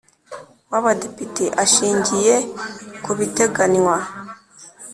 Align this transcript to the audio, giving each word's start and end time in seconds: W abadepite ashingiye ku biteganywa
W 0.71 0.73
abadepite 0.79 1.45
ashingiye 1.63 2.35
ku 3.03 3.09
biteganywa 3.17 3.97